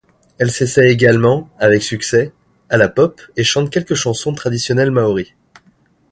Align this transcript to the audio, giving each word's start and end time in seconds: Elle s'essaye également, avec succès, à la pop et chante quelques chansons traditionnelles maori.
Elle 0.39 0.49
s'essaye 0.49 0.89
également, 0.89 1.47
avec 1.59 1.83
succès, 1.83 2.33
à 2.71 2.77
la 2.77 2.89
pop 2.89 3.21
et 3.37 3.43
chante 3.43 3.69
quelques 3.69 3.93
chansons 3.93 4.33
traditionnelles 4.33 4.89
maori. 4.89 5.35